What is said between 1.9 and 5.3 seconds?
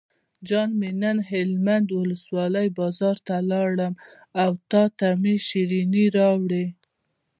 ولسوالۍ بازار ته لاړم او تاته